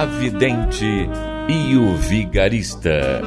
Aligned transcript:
A 0.00 0.06
Vidente 0.06 1.10
e 1.46 1.76
o 1.76 1.94
Vigarista. 1.94 3.20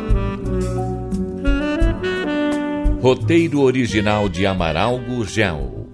Roteiro 2.99 3.61
original 3.61 4.27
de 4.27 4.47
Amaral 4.47 4.97
Gurgel. 4.97 5.87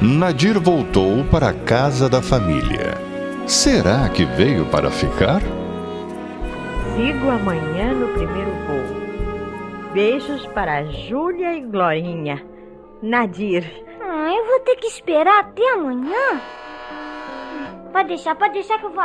Nadir 0.00 0.58
voltou 0.58 1.22
para 1.24 1.50
a 1.50 1.52
casa 1.52 2.08
da 2.08 2.22
família. 2.22 2.94
Será 3.46 4.08
que 4.08 4.24
veio 4.24 4.64
para 4.70 4.90
ficar? 4.90 5.42
Sigo 6.94 7.28
amanhã 7.28 7.92
no 7.92 8.08
primeiro 8.14 8.52
voo. 8.66 9.92
Beijos 9.92 10.46
para 10.46 10.82
Júlia 10.84 11.58
e 11.58 11.60
Glorinha. 11.60 12.42
Nadir. 13.02 13.85
Ah, 14.18 14.32
eu 14.32 14.46
vou 14.46 14.60
ter 14.60 14.76
que 14.76 14.86
esperar 14.86 15.40
até 15.40 15.74
amanhã? 15.74 16.40
Pode 17.92 18.08
deixar, 18.08 18.34
pode 18.34 18.54
deixar 18.54 18.78
que 18.78 18.86
eu 18.86 18.90
vou. 18.90 19.04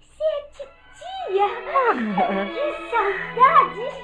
Você 0.00 0.24
é 0.24 0.42
titia? 0.50 1.46
que 2.52 2.90
saudade! 2.90 3.99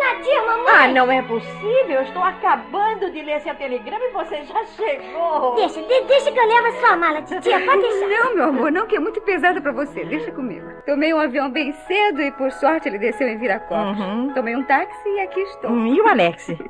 Nadir, 0.00 0.46
mamãe! 0.46 0.74
Ah, 0.74 0.88
não 0.88 1.10
é 1.10 1.22
possível! 1.22 1.90
Eu 1.90 2.02
estou 2.02 2.22
acabando 2.22 3.10
de 3.10 3.22
ler 3.22 3.40
seu 3.40 3.54
telegrama 3.54 4.04
e 4.04 4.10
você 4.12 4.42
já 4.44 4.64
chegou! 4.66 5.54
Deixa, 5.56 5.82
de, 5.82 6.00
deixa 6.02 6.32
que 6.32 6.38
eu 6.38 6.46
levo 6.46 6.66
a 6.68 6.72
sua 6.72 6.96
mala, 6.96 7.22
titia, 7.22 7.60
pode 7.64 7.82
deixar. 7.82 8.08
Não, 8.08 8.34
meu 8.34 8.44
amor, 8.44 8.72
não, 8.72 8.86
que 8.86 8.96
é 8.96 9.00
muito 9.00 9.20
pesado 9.22 9.60
para 9.60 9.72
você. 9.72 10.04
Deixa 10.04 10.30
comigo. 10.32 10.66
Tomei 10.86 11.12
um 11.12 11.18
avião 11.20 11.50
bem 11.50 11.72
cedo 11.72 12.20
e, 12.22 12.30
por 12.32 12.50
sorte, 12.52 12.88
ele 12.88 12.98
desceu 12.98 13.28
em 13.28 13.38
Viracopos. 13.38 13.98
Uhum. 13.98 14.32
Tomei 14.34 14.56
um 14.56 14.62
táxi 14.64 15.08
e 15.08 15.20
aqui 15.20 15.40
estou. 15.40 15.70
Hum, 15.70 15.86
e 15.86 16.00
o 16.00 16.08
Alex? 16.08 16.48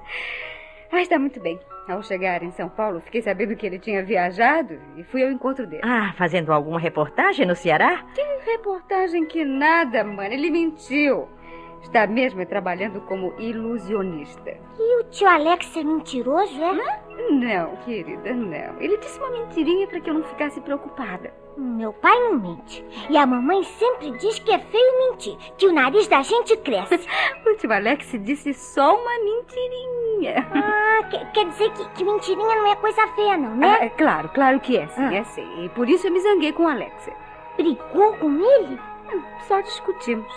Ah, 0.95 1.01
está 1.01 1.19
muito 1.19 1.41
bem. 1.41 1.59
Ao 1.89 2.03
chegar 2.03 2.43
em 2.43 2.51
São 2.51 2.69
Paulo, 2.69 3.01
fiquei 3.01 3.23
sabendo 3.23 3.57
que 3.57 3.65
ele 3.65 3.79
tinha 3.79 4.05
viajado 4.05 4.79
e 4.95 5.03
fui 5.03 5.25
ao 5.25 5.31
encontro 5.31 5.67
dele. 5.67 5.81
Ah, 5.83 6.13
fazendo 6.19 6.53
alguma 6.53 6.79
reportagem 6.79 7.47
no 7.47 7.57
Ceará? 7.57 8.05
Que 8.15 8.23
reportagem 8.51 9.25
que 9.25 9.43
nada, 9.43 10.05
mano. 10.05 10.35
Ele 10.35 10.51
mentiu. 10.51 11.31
Está 11.83 12.07
mesmo 12.07 12.45
trabalhando 12.47 13.01
como 13.03 13.35
ilusionista. 13.39 14.57
E 14.79 15.01
o 15.01 15.05
tio 15.11 15.29
Alex 15.29 15.77
é 15.77 15.83
mentiroso, 15.85 16.63
é? 16.63 17.03
Não, 17.31 17.77
querida, 17.85 18.33
não. 18.33 18.81
Ele 18.81 18.97
disse 18.99 19.19
uma 19.19 19.31
mentirinha 19.31 19.87
para 19.87 20.01
que 20.01 20.09
eu 20.09 20.15
não 20.15 20.23
ficasse 20.25 20.61
preocupada. 20.61 21.35
Meu 21.57 21.93
pai 21.93 22.19
não 22.19 22.39
mente. 22.39 22.83
E 23.11 23.17
a 23.19 23.27
mamãe 23.27 23.63
sempre 23.65 24.11
diz 24.13 24.39
que 24.39 24.53
é 24.53 24.59
feio 24.59 25.11
mentir, 25.11 25.37
que 25.59 25.67
o 25.67 25.73
nariz 25.73 26.09
da 26.09 26.23
gente 26.23 26.57
cresce. 26.57 27.07
O 27.47 27.55
tio 27.57 27.71
Alex 27.73 28.11
disse 28.23 28.55
só 28.55 28.95
uma 28.97 29.19
mentirinha. 29.25 30.47
ah, 30.55 31.03
quer, 31.11 31.31
quer 31.33 31.45
dizer 31.47 31.71
que, 31.73 31.85
que 31.91 32.05
mentirinha 32.05 32.57
não 32.57 32.73
é 32.73 32.77
coisa 32.77 33.07
feia, 33.09 33.37
não, 33.37 33.55
né? 33.57 33.79
Ah, 33.81 33.85
é 33.85 33.89
claro, 33.91 34.29
claro 34.31 34.61
que 34.61 34.79
é, 34.79 34.87
sim, 34.87 35.03
Ah. 35.05 35.15
é 35.15 35.25
sim. 35.25 35.65
E 35.65 35.69
por 35.71 35.89
isso 35.91 36.07
eu 36.07 36.13
me 36.13 36.21
zanguei 36.21 36.53
com 36.53 36.63
o 36.65 36.69
Alex. 36.69 37.11
Brigou 37.57 38.15
com 38.15 38.31
ele? 38.41 38.79
Só 39.47 39.61
discutimos. 39.61 40.33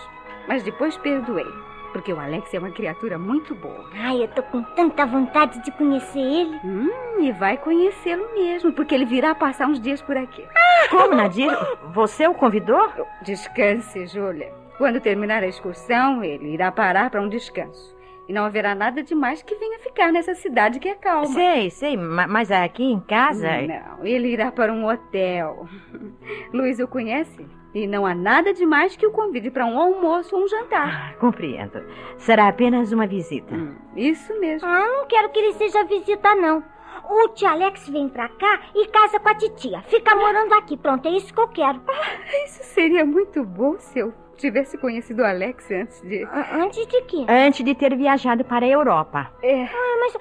Mas 0.47 0.63
depois 0.63 0.97
perdoei. 0.97 1.45
Porque 1.93 2.11
o 2.11 2.19
Alex 2.19 2.53
é 2.53 2.59
uma 2.59 2.71
criatura 2.71 3.17
muito 3.17 3.55
boa. 3.55 3.89
Ai, 3.95 4.21
eu 4.23 4.27
tô 4.27 4.43
com 4.43 4.61
tanta 4.61 5.05
vontade 5.05 5.63
de 5.63 5.71
conhecer 5.71 6.19
ele. 6.19 6.59
Hum, 6.63 6.89
e 7.21 7.31
vai 7.31 7.55
conhecê-lo 7.57 8.33
mesmo, 8.33 8.73
porque 8.73 8.93
ele 8.93 9.05
virá 9.05 9.33
passar 9.33 9.67
uns 9.67 9.79
dias 9.79 10.01
por 10.01 10.17
aqui. 10.17 10.43
Como, 10.89 11.15
Nadir? 11.15 11.49
Você 11.93 12.27
o 12.27 12.33
convidou? 12.33 12.91
Descanse, 13.21 14.07
Júlia. 14.07 14.51
Quando 14.77 14.99
terminar 14.99 15.41
a 15.41 15.47
excursão, 15.47 16.21
ele 16.21 16.49
irá 16.53 16.69
parar 16.69 17.09
para 17.09 17.21
um 17.21 17.29
descanso. 17.29 17.95
E 18.27 18.33
não 18.33 18.43
haverá 18.43 18.75
nada 18.75 19.01
demais 19.01 19.41
que 19.41 19.55
venha 19.55 19.79
ficar 19.79 20.11
nessa 20.11 20.33
cidade 20.35 20.79
que 20.79 20.89
é 20.89 20.95
calma. 20.95 21.27
Sei, 21.27 21.69
sei, 21.69 21.95
ma- 21.95 22.27
mas 22.27 22.51
aqui 22.51 22.83
em 22.83 22.99
casa. 22.99 23.47
Não, 23.61 24.05
ele 24.05 24.27
irá 24.27 24.51
para 24.51 24.73
um 24.73 24.85
hotel. 24.85 25.65
Luiz 26.51 26.79
o 26.79 26.87
conhece? 26.89 27.45
E 27.75 27.85
não 27.85 28.05
há 28.05 28.15
nada 28.15 28.53
demais 28.53 28.95
que 28.95 29.05
o 29.05 29.11
convide 29.11 29.51
para 29.51 29.65
um 29.65 29.77
almoço 29.77 30.33
ou 30.33 30.45
um 30.45 30.47
jantar. 30.47 31.11
Ah, 31.11 31.19
compreendo. 31.19 31.83
Será 32.17 32.47
apenas 32.47 32.93
uma 32.93 33.05
visita. 33.05 33.53
Hum, 33.53 33.75
isso 33.97 34.33
mesmo. 34.39 34.65
Ah, 34.65 34.87
não 34.87 35.05
quero 35.07 35.29
que 35.29 35.37
ele 35.37 35.53
seja 35.55 35.83
visita, 35.83 36.33
não. 36.35 36.63
O 37.09 37.27
tio 37.29 37.49
Alex 37.49 37.89
vem 37.89 38.07
pra 38.07 38.29
cá 38.29 38.61
e 38.73 38.87
casa 38.87 39.19
com 39.19 39.27
a 39.27 39.35
titia. 39.35 39.81
Fica 39.83 40.15
morando 40.15 40.53
aqui. 40.53 40.77
Pronto, 40.77 41.05
é 41.05 41.11
isso 41.11 41.33
que 41.33 41.39
eu 41.39 41.49
quero. 41.49 41.81
Isso 42.45 42.63
seria 42.63 43.05
muito 43.05 43.43
bom 43.43 43.77
se 43.77 43.99
eu 43.99 44.13
tivesse 44.35 44.77
conhecido 44.77 45.21
o 45.21 45.25
Alex 45.25 45.69
antes 45.71 46.01
de. 46.01 46.27
Antes 46.53 46.87
de 46.87 47.01
quê? 47.03 47.25
Antes 47.27 47.63
de 47.63 47.75
ter 47.75 47.95
viajado 47.95 48.43
para 48.43 48.65
a 48.65 48.69
Europa. 48.69 49.31
É. 49.41 49.63
Ah, 49.63 49.97
mas 49.99 50.17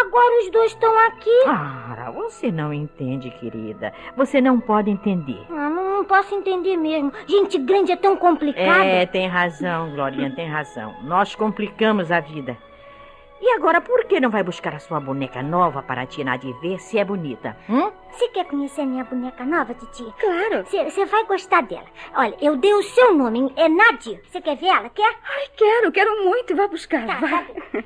agora 0.00 0.42
os 0.42 0.50
dois 0.50 0.72
estão 0.72 1.06
aqui. 1.06 1.44
Cara, 1.44 2.10
você 2.10 2.50
não 2.50 2.72
entende, 2.72 3.30
querida. 3.30 3.92
Você 4.16 4.40
não 4.40 4.60
pode 4.60 4.90
entender. 4.90 5.40
Ah, 5.50 5.70
não, 5.70 5.96
não 5.98 6.04
posso 6.04 6.34
entender 6.34 6.76
mesmo. 6.76 7.12
Gente 7.26 7.58
grande 7.58 7.92
é 7.92 7.96
tão 7.96 8.16
complicado. 8.16 8.84
É, 8.84 9.06
tem 9.06 9.28
razão, 9.28 9.90
Glorinha, 9.90 10.30
tem 10.34 10.48
razão. 10.48 10.94
Nós 11.02 11.34
complicamos 11.34 12.10
a 12.10 12.20
vida. 12.20 12.56
E 13.40 13.50
agora, 13.54 13.80
por 13.80 14.04
que 14.04 14.18
não 14.18 14.30
vai 14.30 14.42
buscar 14.42 14.74
a 14.74 14.80
sua 14.80 14.98
boneca 14.98 15.42
nova 15.42 15.82
para 15.82 16.02
a 16.02 16.06
tia 16.06 16.24
Nadir 16.24 16.54
ver 16.60 16.80
se 16.80 16.98
é 16.98 17.04
bonita? 17.04 17.56
Hum? 17.68 17.90
Você 18.10 18.28
quer 18.28 18.44
conhecer 18.46 18.84
minha 18.84 19.04
boneca 19.04 19.44
nova, 19.44 19.74
titia? 19.74 20.12
Claro. 20.18 20.64
Você 20.64 21.06
vai 21.06 21.24
gostar 21.24 21.62
dela. 21.62 21.86
Olha, 22.14 22.36
eu 22.40 22.56
dei 22.56 22.74
o 22.74 22.82
seu 22.82 23.14
nome, 23.14 23.52
é 23.56 23.68
Nadir. 23.68 24.20
Você 24.24 24.40
quer 24.40 24.56
ver 24.56 24.66
ela? 24.66 24.90
Quer? 24.90 25.18
Ai, 25.24 25.48
quero, 25.56 25.92
quero 25.92 26.24
muito. 26.24 26.56
Vá 26.56 26.66
buscar. 26.66 27.06
Tá, 27.06 27.14
vai. 27.20 27.46
tá 27.46 27.84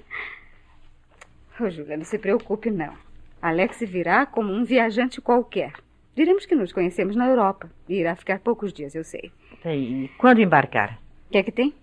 Ô, 1.64 1.68
Júlia, 1.68 1.98
não 1.98 2.04
se 2.04 2.18
preocupe, 2.18 2.70
não. 2.70 2.94
Alex 3.40 3.80
virá 3.80 4.24
como 4.24 4.52
um 4.52 4.64
viajante 4.64 5.20
qualquer. 5.20 5.72
Diremos 6.14 6.46
que 6.46 6.54
nos 6.54 6.72
conhecemos 6.72 7.14
na 7.14 7.28
Europa. 7.28 7.70
E 7.88 7.96
irá 8.00 8.16
ficar 8.16 8.38
poucos 8.38 8.72
dias, 8.72 8.94
eu 8.94 9.04
sei. 9.04 9.30
E 9.64 10.10
quando 10.16 10.40
embarcar? 10.40 10.98
O 11.28 11.32
que 11.32 11.38
é 11.38 11.42
que 11.42 11.52
tem? 11.52 11.74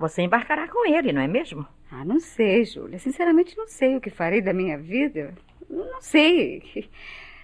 Você 0.00 0.22
embarcará 0.22 0.66
com 0.66 0.86
ele, 0.90 1.12
não 1.12 1.20
é 1.20 1.28
mesmo? 1.28 1.66
Ah, 1.92 2.06
não 2.06 2.18
sei, 2.18 2.64
Júlia. 2.64 2.98
Sinceramente, 2.98 3.54
não 3.54 3.68
sei 3.68 3.96
o 3.96 4.00
que 4.00 4.08
farei 4.08 4.40
da 4.40 4.50
minha 4.54 4.78
vida. 4.78 5.34
Não 5.68 6.00
sei. 6.00 6.62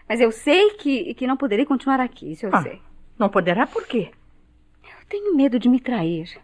Mas 0.08 0.22
eu 0.22 0.32
sei 0.32 0.70
que, 0.70 1.12
que 1.12 1.26
não 1.26 1.36
poderei 1.36 1.66
continuar 1.66 2.00
aqui, 2.00 2.32
isso 2.32 2.46
eu 2.46 2.50
Ah. 2.54 2.62
sei. 2.62 2.80
Não 3.18 3.28
poderá 3.28 3.66
por 3.66 3.86
quê? 3.86 4.10
Eu 4.82 5.06
tenho 5.06 5.36
medo 5.36 5.58
de 5.58 5.68
me 5.68 5.78
trair. 5.78 6.40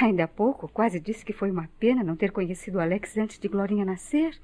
Ainda 0.00 0.22
há 0.24 0.28
pouco, 0.28 0.68
quase 0.68 1.00
disse 1.00 1.24
que 1.24 1.32
foi 1.32 1.50
uma 1.50 1.68
pena 1.80 2.04
não 2.04 2.14
ter 2.14 2.30
conhecido 2.30 2.78
Alex 2.78 3.16
antes 3.18 3.36
de 3.38 3.48
Glorinha 3.48 3.84
nascer. 3.84 4.38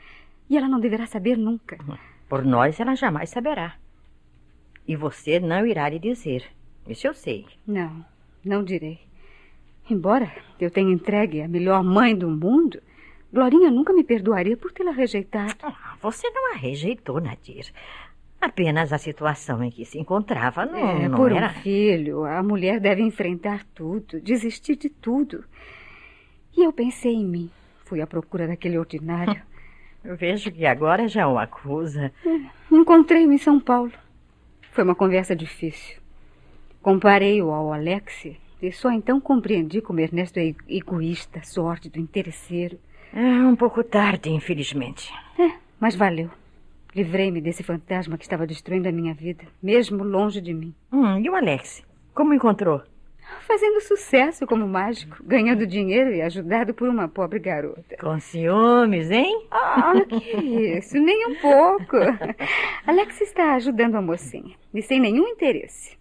E 0.50 0.56
ela 0.56 0.66
não 0.69 0.81
deverá 0.81 1.06
saber 1.06 1.39
nunca. 1.39 1.78
Por 2.28 2.44
nós 2.44 2.81
ela 2.81 2.97
jamais 2.97 3.31
saberá. 3.31 3.77
E 4.89 4.97
você 4.97 5.39
não 5.39 5.65
irá 5.65 5.89
lhe 5.89 6.00
dizer. 6.00 6.44
Isso 6.89 7.06
eu 7.06 7.15
sei. 7.15 7.47
Não, 7.65 8.04
não 8.44 8.65
direi. 8.65 8.99
Embora 9.92 10.33
eu 10.59 10.71
tenha 10.71 10.91
entregue 10.92 11.42
a 11.42 11.48
melhor 11.48 11.83
mãe 11.84 12.16
do 12.16 12.28
mundo, 12.30 12.80
Glorinha 13.33 13.71
nunca 13.71 13.92
me 13.92 14.03
perdoaria 14.03 14.56
por 14.56 14.72
tê-la 14.72 14.91
rejeitado. 14.92 15.54
Ah, 15.62 15.94
Você 16.00 16.28
não 16.30 16.53
a 16.54 16.56
rejeitou, 16.56 17.21
Nadir. 17.21 17.71
Apenas 18.41 18.92
a 18.92 18.98
situação 18.98 19.62
em 19.62 19.71
que 19.71 19.84
se 19.84 19.98
encontrava 19.98 20.65
não, 20.66 20.78
é, 20.78 21.09
não 21.09 21.16
por 21.16 21.30
era. 21.30 21.47
um 21.47 21.50
filho, 21.60 22.24
a 22.24 22.42
mulher 22.42 22.80
deve 22.80 23.03
enfrentar 23.03 23.65
tudo, 23.74 24.21
desistir 24.21 24.77
de 24.77 24.89
tudo. 24.89 25.44
E 26.56 26.65
eu 26.65 26.72
pensei 26.72 27.12
em 27.15 27.24
mim. 27.24 27.50
Fui 27.84 28.00
à 28.00 28.06
procura 28.06 28.47
daquele 28.48 28.78
ordinário. 28.78 29.41
Eu 30.04 30.16
vejo 30.16 30.50
que 30.50 30.66
agora 30.66 31.06
já 31.06 31.28
o 31.28 31.38
acusa. 31.38 32.12
Encontrei-o 32.72 33.33
em 33.33 33.38
São 33.38 33.60
Paulo. 33.60 33.92
Foi 34.72 34.83
uma 34.83 34.97
conversa 34.97 35.36
difícil. 35.36 36.00
Comparei-o 36.83 37.53
ao 37.53 37.72
Alex 37.72 38.27
e 38.62 38.72
só 38.72 38.91
então 38.92 39.20
compreendi 39.20 39.80
como 39.80 39.98
Ernesto 39.98 40.38
é 40.38 40.54
egoísta, 40.68 41.42
sórdido, 41.42 41.98
interesseiro. 41.98 42.78
É 43.12 43.18
um 43.44 43.56
pouco 43.56 43.82
tarde, 43.82 44.30
infelizmente. 44.30 45.12
É, 45.38 45.50
mas 45.80 45.97
valeu. 45.97 46.30
Livrei-me 46.94 47.41
desse 47.41 47.62
fantasma 47.62 48.16
que 48.16 48.24
estava 48.24 48.47
destruindo 48.47 48.88
a 48.88 48.92
minha 48.92 49.14
vida, 49.14 49.44
mesmo 49.62 50.04
longe 50.04 50.41
de 50.41 50.54
mim. 50.54 50.72
Hum, 50.92 51.18
e 51.18 51.28
o 51.28 51.34
Alex? 51.34 51.82
Como 52.14 52.32
encontrou? 52.32 52.82
Fazendo 53.47 53.80
sucesso 53.80 54.47
como 54.47 54.68
mágico, 54.68 55.16
ganhando 55.24 55.66
dinheiro 55.66 56.12
e 56.12 56.22
ajudado 56.22 56.74
por 56.74 56.88
uma 56.88 57.09
pobre 57.09 57.38
garota. 57.38 57.97
Com 57.98 58.20
ciúmes, 58.20 59.10
hein? 59.10 59.47
Ah, 59.50 59.94
que 60.06 60.36
isso, 60.36 60.98
nem 60.98 61.26
um 61.28 61.34
pouco. 61.36 61.97
Alex 62.86 63.20
está 63.22 63.54
ajudando 63.54 63.97
a 63.97 64.03
mocinha, 64.03 64.54
e 64.72 64.82
sem 64.82 65.00
nenhum 65.00 65.26
interesse. 65.26 65.97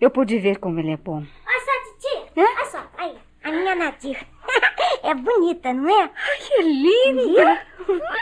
Eu 0.00 0.10
pude 0.10 0.38
ver 0.38 0.58
como 0.58 0.78
ele 0.78 0.92
é 0.92 0.96
bom. 0.96 1.22
Olha 1.46 1.60
só, 1.60 1.72
Titi. 1.92 2.40
Olha 2.40 2.64
só, 2.66 2.78
aí, 2.96 3.14
a 3.44 3.50
minha 3.50 3.74
Nadir. 3.74 4.18
É 5.02 5.14
bonita, 5.14 5.72
não 5.72 5.88
é? 5.88 6.02
Ai, 6.02 6.38
que 6.38 6.62
linda! 6.62 7.62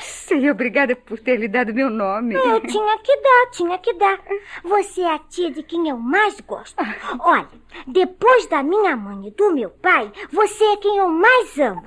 Sei, 0.01 0.51
obrigada 0.51 0.95
por 0.95 1.19
ter 1.19 1.37
lhe 1.37 1.49
dado 1.49 1.75
meu 1.75 1.91
nome. 1.91 2.35
Eu 2.35 2.61
tinha 2.61 2.99
que 2.99 3.17
dar, 3.17 3.51
tinha 3.51 3.79
que 3.79 3.93
dar. 3.95 4.21
Você 4.63 5.01
é 5.01 5.15
a 5.15 5.19
tia 5.19 5.51
de 5.51 5.63
quem 5.63 5.89
eu 5.89 5.97
mais 5.97 6.41
gosto. 6.41 6.77
Olha, 7.19 7.49
depois 7.87 8.47
da 8.47 8.63
minha 8.63 8.95
mãe 8.97 9.29
e 9.29 9.31
do 9.33 9.53
meu 9.53 9.71
pai, 9.71 10.13
você 10.31 10.65
é 10.65 10.77
quem 10.77 10.97
eu 10.99 11.09
mais 11.09 11.59
amo. 11.59 11.83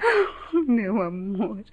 Meu 0.68 1.01
amor, 1.01 1.63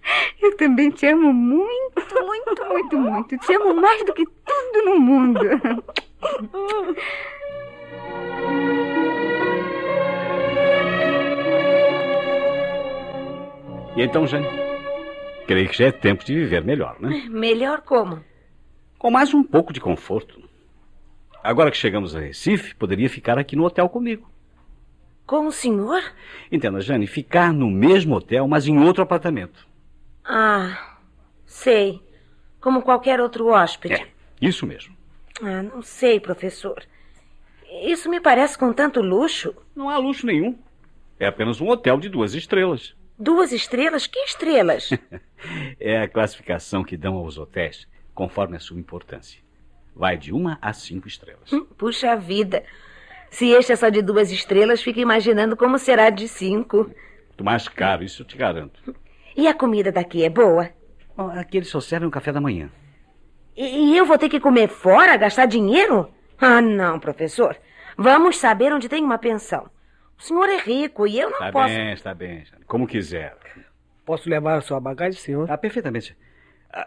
eu 0.41 0.57
também 0.57 0.91
te 0.91 1.07
amo 1.07 1.33
muito, 1.33 2.25
muito, 2.25 2.65
muito, 2.67 2.99
muito. 2.99 3.39
Te 3.39 3.55
amo 3.55 3.75
mais 3.75 4.05
do 4.05 4.13
que 4.13 4.25
tudo 4.25 4.85
no 4.85 5.01
mundo. 5.01 5.41
E 13.97 14.03
então, 14.03 14.27
Jane? 14.27 14.47
Creio 15.47 15.69
que 15.71 15.79
já 15.79 15.87
é 15.87 15.93
tempo 15.93 16.23
de 16.23 16.35
viver 16.35 16.63
melhor, 16.63 17.01
né? 17.01 17.27
Melhor 17.31 17.81
como? 17.81 18.23
Com 18.99 19.11
mais 19.11 19.33
um 19.33 19.43
pouco 19.43 19.73
de 19.73 19.81
conforto. 19.81 20.43
Agora 21.43 21.71
que 21.71 21.77
chegamos 21.79 22.15
a 22.15 22.21
Recife, 22.21 22.75
poderia 22.75 23.09
ficar 23.09 23.39
aqui 23.39 23.57
no 23.57 23.65
hotel 23.65 23.89
comigo. 23.89 24.29
Com 25.27 25.47
o 25.47 25.53
senhor? 25.53 26.03
Entenda, 26.53 26.81
Jane, 26.81 27.07
ficar 27.07 27.53
no 27.53 27.71
mesmo 27.71 28.17
hotel, 28.17 28.47
mas 28.47 28.67
em 28.67 28.79
outro 28.79 29.03
apartamento. 29.03 29.67
Ah, 30.25 30.99
sei. 31.47 32.03
Como 32.61 32.83
qualquer 32.83 33.19
outro 33.21 33.47
hóspede. 33.49 33.95
É, 33.95 34.09
isso 34.43 34.67
mesmo. 34.67 34.95
Ah, 35.43 35.63
não 35.63 35.81
sei, 35.81 36.21
professor. 36.21 36.83
Isso 37.85 38.09
me 38.09 38.21
parece 38.21 38.57
com 38.59 38.73
tanto 38.73 39.01
luxo. 39.01 39.55
Não 39.75 39.89
há 39.89 39.99
luxo 39.99 40.27
nenhum. 40.27 40.57
É 41.19 41.27
apenas 41.27 41.61
um 41.61 41.69
hotel 41.69 41.99
de 41.99 42.09
duas 42.09 42.35
estrelas. 42.35 42.95
Duas 43.19 43.53
estrelas? 43.53 44.07
Que 44.07 44.19
estrelas? 44.21 44.91
é 45.81 46.03
a 46.03 46.09
classificação 46.09 46.85
que 46.85 46.97
dão 46.97 47.17
aos 47.17 47.39
hotéis, 47.39 47.89
conforme 48.15 48.57
a 48.57 48.61
sua 48.61 48.79
importância. 48.79 49.41
Vai 49.95 50.17
de 50.19 50.33
uma 50.33 50.59
a 50.61 50.73
cinco 50.73 51.09
estrelas. 51.09 51.53
Hum, 51.53 51.65
puxa 51.79 52.15
vida. 52.17 52.63
Se 53.31 53.49
este 53.51 53.73
é 53.73 53.77
só 53.77 53.89
de 53.89 54.03
duas 54.03 54.31
estrelas, 54.31 54.83
fico 54.83 55.01
imaginando 55.01 55.57
como 55.57 55.79
será 55.79 56.11
de 56.11 56.29
cinco. 56.29 56.91
Muito 57.29 57.45
mais 57.45 57.69
caro, 57.69 58.05
isso 58.05 58.23
eu 58.23 58.27
te 58.27 58.37
garanto. 58.37 58.95
E 59.37 59.49
a 59.49 59.55
comida 59.55 59.91
daqui 59.91 60.25
é 60.25 60.31
boa? 60.31 60.71
Bom, 61.17 61.29
aqui 61.31 61.57
eles 61.57 61.69
só 61.69 61.81
servem 61.81 62.09
o 62.09 62.11
café 62.11 62.33
da 62.33 62.41
manhã. 62.41 62.71
E, 63.57 63.93
e 63.93 63.97
eu 63.97 64.05
vou 64.05 64.19
ter 64.19 64.29
que 64.29 64.41
comer 64.41 64.69
fora, 64.69 65.17
gastar 65.17 65.47
dinheiro? 65.47 66.11
Ah, 66.41 66.61
não, 66.61 66.99
professor. 66.99 67.57
Vamos 67.97 68.37
saber 68.39 68.73
onde 68.73 68.89
tem 68.89 69.03
uma 69.03 69.19
pensão. 69.19 69.71
O 70.19 70.23
senhor 70.23 70.49
é 70.49 70.59
rico 70.59 71.07
e 71.07 71.19
eu 71.19 71.31
não 71.31 71.39
está 71.39 71.53
posso. 71.53 71.69
Está 71.69 72.15
bem, 72.15 72.43
está 72.43 72.57
bem. 72.57 72.65
Como 72.67 72.87
quiser. 72.87 73.37
Posso 74.05 74.29
levar 74.29 74.57
a 74.57 74.61
sua 74.61 74.81
bagagem, 74.81 75.21
senhor? 75.21 75.51
Ah, 75.51 75.59
perfeitamente. 75.59 76.17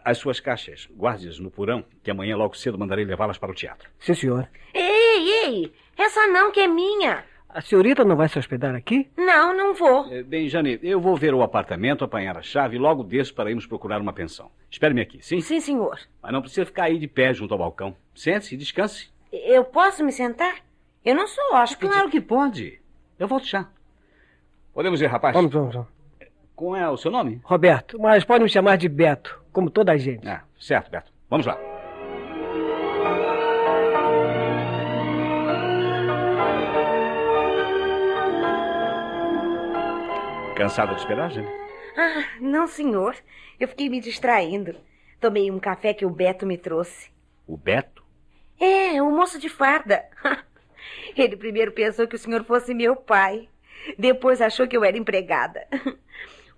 As 0.06 0.18
suas 0.18 0.40
caixas, 0.40 0.88
guarde-as 0.96 1.40
no 1.40 1.50
porão, 1.50 1.84
que 2.04 2.12
amanhã 2.12 2.36
logo 2.38 2.56
cedo 2.56 2.78
mandarei 2.78 3.06
levá-las 3.06 3.38
para 3.38 3.52
o 3.52 3.56
teatro. 3.56 3.90
Sim, 4.00 4.14
senhor. 4.14 4.48
Ei, 4.74 5.30
ei! 5.46 5.74
Essa 5.98 6.28
não 6.28 6.52
que 6.52 6.60
é 6.60 6.68
minha. 6.68 7.24
A 7.50 7.62
senhorita 7.62 8.06
não 8.06 8.16
vai 8.16 8.30
se 8.30 8.38
hospedar 8.38 8.76
aqui? 8.76 9.10
Não, 9.18 9.56
não 9.58 9.74
vou. 9.74 10.06
Eh, 10.14 10.22
Bem, 10.22 10.48
Jane, 10.48 10.80
eu 10.84 11.02
vou 11.02 11.16
ver 11.18 11.34
o 11.34 11.42
apartamento, 11.42 12.04
apanhar 12.06 12.38
a 12.38 12.44
chave 12.44 12.76
e 12.76 12.80
logo 12.80 13.04
desço 13.04 13.34
para 13.34 13.50
irmos 13.50 13.66
procurar 13.66 14.00
uma 14.00 14.14
pensão. 14.14 14.52
Espere-me 14.70 15.02
aqui, 15.02 15.20
sim? 15.24 15.42
Sim, 15.42 15.60
senhor. 15.60 16.00
Mas 16.22 16.32
não 16.32 16.42
precisa 16.42 16.66
ficar 16.68 16.84
aí 16.84 17.00
de 17.00 17.08
pé 17.08 17.34
junto 17.34 17.54
ao 17.56 17.58
balcão. 17.60 17.96
Sente-se 18.14 18.54
e 18.54 18.58
descanse. 18.58 19.10
Eu 19.32 19.64
posso 19.66 20.04
me 20.04 20.12
sentar? 20.12 20.56
Eu 21.06 21.16
não 21.16 21.28
sou 21.28 21.54
hóspede. 21.54 21.92
Claro 21.92 22.10
que 22.10 22.20
pode. 22.20 22.82
Eu 23.18 23.28
volto 23.28 23.46
já. 23.46 23.68
Podemos 24.74 25.02
ir, 25.02 25.08
rapaz? 25.08 25.34
Vamos, 25.34 25.52
vamos, 25.52 25.74
vamos. 25.74 25.90
Como 26.56 26.76
é 26.76 26.90
o 26.90 26.98
seu 26.98 27.10
nome? 27.12 27.40
Roberto, 27.44 28.00
mas 28.00 28.24
pode 28.26 28.44
me 28.44 28.50
chamar 28.50 28.78
de 28.78 28.90
Beto, 28.90 29.40
como 29.52 29.70
toda 29.70 29.94
a 29.94 29.98
gente. 29.98 30.28
Ah, 30.28 30.44
certo, 30.60 30.92
Beto. 30.92 31.12
Vamos 31.30 31.46
lá. 31.46 31.58
Cansada 40.56 40.94
de 40.94 41.00
esperar, 41.00 41.32
Jane? 41.32 41.48
Ah, 41.98 42.26
não, 42.42 42.68
senhor. 42.68 43.16
Eu 43.60 43.68
fiquei 43.68 43.90
me 43.90 44.02
distraindo. 44.02 44.76
Tomei 45.20 45.50
um 45.50 45.60
café 45.60 45.94
que 45.94 46.06
o 46.06 46.10
Beto 46.10 46.46
me 46.46 46.58
trouxe. 46.58 47.10
O 47.48 47.56
Beto? 47.56 47.99
É, 48.60 49.02
o 49.02 49.12
moço 49.12 49.40
de 49.40 49.50
farda. 49.50 50.04
Ele 51.16 51.36
primeiro 51.36 51.72
pensou 51.72 52.08
que 52.08 52.16
o 52.16 52.20
senhor 52.20 52.44
fosse 52.44 52.74
meu 52.74 52.96
pai. 52.96 53.48
Depois 53.98 54.42
achou 54.42 54.68
que 54.68 54.76
eu 54.76 54.84
era 54.84 54.98
empregada. 54.98 55.66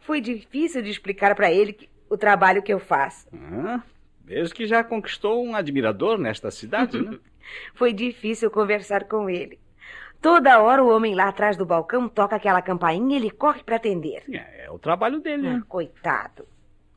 Foi 0.01 0.19
difícil 0.19 0.81
de 0.81 0.89
explicar 0.89 1.35
para 1.35 1.51
ele 1.51 1.73
que, 1.73 1.89
o 2.09 2.17
trabalho 2.17 2.63
que 2.63 2.73
eu 2.73 2.79
faço. 2.79 3.27
Ah, 3.33 3.81
vejo 4.25 4.53
que 4.53 4.65
já 4.65 4.83
conquistou 4.83 5.45
um 5.45 5.55
admirador 5.55 6.17
nesta 6.17 6.49
cidade, 6.49 6.99
né? 6.99 7.19
Foi 7.75 7.93
difícil 7.93 8.49
conversar 8.49 9.05
com 9.05 9.29
ele. 9.29 9.59
Toda 10.21 10.61
hora 10.61 10.83
o 10.83 10.89
homem 10.89 11.15
lá 11.15 11.27
atrás 11.27 11.55
do 11.57 11.65
balcão 11.65 12.09
toca 12.09 12.35
aquela 12.35 12.61
campainha 12.61 13.15
e 13.15 13.19
ele 13.19 13.31
corre 13.31 13.63
para 13.63 13.75
atender. 13.75 14.23
É, 14.31 14.65
é 14.65 14.71
o 14.71 14.79
trabalho 14.79 15.19
dele, 15.19 15.43
né? 15.43 15.59
Ah, 15.61 15.65
coitado. 15.67 16.47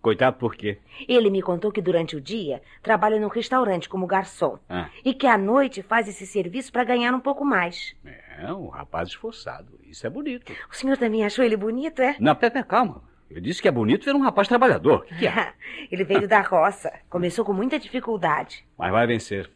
Coitado 0.04 0.36
por 0.36 0.54
quê? 0.54 0.76
Ele 1.08 1.30
me 1.30 1.40
contou 1.40 1.72
que 1.72 1.80
durante 1.80 2.14
o 2.14 2.20
dia 2.20 2.60
trabalha 2.82 3.18
num 3.18 3.28
restaurante 3.28 3.88
como 3.88 4.06
garçom. 4.06 4.58
Ah. 4.68 4.90
E 5.02 5.14
que 5.14 5.26
à 5.26 5.38
noite 5.38 5.80
faz 5.80 6.06
esse 6.06 6.26
serviço 6.26 6.70
para 6.70 6.84
ganhar 6.84 7.14
um 7.14 7.20
pouco 7.20 7.42
mais. 7.42 7.96
É, 8.04 8.52
um 8.52 8.68
rapaz 8.68 9.08
esforçado. 9.08 9.80
Isso 9.82 10.06
é 10.06 10.10
bonito. 10.10 10.52
O 10.70 10.76
senhor 10.76 10.98
também 10.98 11.24
achou 11.24 11.42
ele 11.42 11.56
bonito, 11.56 12.02
é? 12.02 12.16
Não, 12.20 12.36
Pepe, 12.36 12.62
calma. 12.64 13.02
Eu 13.30 13.40
disse 13.40 13.62
que 13.62 13.66
é 13.66 13.70
bonito 13.70 14.04
ver 14.04 14.14
um 14.14 14.20
rapaz 14.20 14.46
trabalhador. 14.46 15.06
Que, 15.06 15.20
que 15.20 15.26
é? 15.26 15.54
ele 15.90 16.04
veio 16.04 16.28
da 16.28 16.42
roça. 16.42 16.92
Começou 17.08 17.42
com 17.42 17.54
muita 17.54 17.78
dificuldade. 17.78 18.62
Mas 18.76 18.92
vai 18.92 19.06
vencer. 19.06 19.50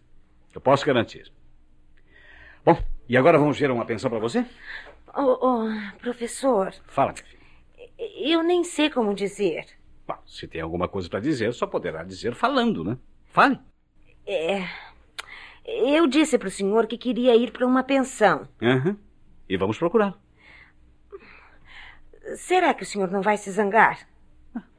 Eu 0.54 0.62
posso 0.62 0.86
garantir. 0.86 1.30
Bom, 2.64 2.82
e 3.06 3.18
agora 3.18 3.36
vamos 3.36 3.58
ver 3.58 3.70
uma 3.70 3.84
pensão 3.84 4.08
para 4.08 4.18
você? 4.18 4.46
Oh, 5.14 5.36
oh, 5.42 5.98
professor. 5.98 6.72
Fala, 6.86 7.12
minha 7.12 7.22
filha. 7.22 7.38
Eu 8.16 8.42
nem 8.42 8.64
sei 8.64 8.88
como 8.88 9.12
dizer. 9.12 9.77
Bom, 10.08 10.16
se 10.24 10.48
tem 10.48 10.62
alguma 10.62 10.88
coisa 10.88 11.06
para 11.06 11.20
dizer, 11.20 11.52
só 11.52 11.66
poderá 11.66 12.02
dizer 12.02 12.34
falando, 12.34 12.82
né? 12.82 12.96
Fale. 13.26 13.60
É. 14.26 14.64
Eu 15.66 16.06
disse 16.06 16.38
para 16.38 16.48
o 16.48 16.50
senhor 16.50 16.86
que 16.86 16.96
queria 16.96 17.36
ir 17.36 17.52
para 17.52 17.66
uma 17.66 17.82
pensão. 17.82 18.48
Uhum. 18.62 18.96
E 19.46 19.56
vamos 19.58 19.76
procurar. 19.76 20.18
Será 22.36 22.72
que 22.72 22.84
o 22.84 22.86
senhor 22.86 23.10
não 23.10 23.20
vai 23.20 23.36
se 23.36 23.50
zangar? 23.50 24.08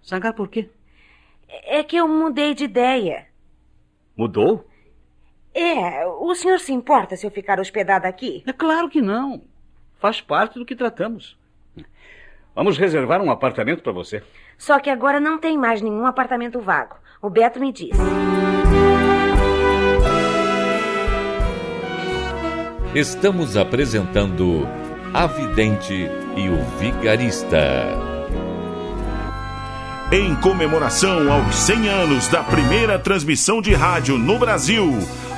Zangar 0.03 0.33
por 0.33 0.47
quê? 0.47 0.67
É 1.47 1.83
que 1.83 1.95
eu 1.95 2.07
mudei 2.07 2.55
de 2.55 2.63
ideia. 2.63 3.27
Mudou? 4.17 4.67
É, 5.53 6.07
o 6.07 6.33
senhor 6.33 6.59
se 6.59 6.73
importa 6.73 7.15
se 7.15 7.25
eu 7.25 7.31
ficar 7.31 7.59
hospedada 7.59 8.07
aqui? 8.07 8.43
É 8.47 8.53
claro 8.53 8.89
que 8.89 9.01
não. 9.01 9.43
Faz 9.99 10.21
parte 10.21 10.57
do 10.57 10.65
que 10.65 10.75
tratamos. 10.75 11.37
Vamos 12.55 12.77
reservar 12.77 13.21
um 13.21 13.31
apartamento 13.31 13.81
para 13.81 13.91
você. 13.91 14.23
Só 14.57 14.79
que 14.79 14.89
agora 14.89 15.19
não 15.19 15.37
tem 15.37 15.57
mais 15.57 15.81
nenhum 15.81 16.05
apartamento 16.05 16.59
vago. 16.59 16.95
O 17.21 17.29
Beto 17.29 17.59
me 17.59 17.71
disse. 17.71 17.99
Estamos 22.93 23.55
apresentando 23.55 24.67
A 25.13 25.27
Vidente 25.27 26.09
e 26.35 26.49
o 26.49 26.63
Vigarista. 26.79 27.59
Em 30.11 30.35
comemoração 30.37 31.31
aos 31.31 31.53
100 31.55 31.87
anos 31.87 32.27
da 32.29 32.43
primeira 32.43 32.97
transmissão 32.97 33.61
de 33.61 33.75
rádio 33.75 34.17
no 34.17 34.39
Brasil, 34.39 34.91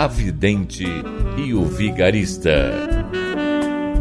A 0.00 0.06
Vidente 0.06 0.86
e 1.36 1.52
o 1.52 1.62
Vigarista. 1.62 2.72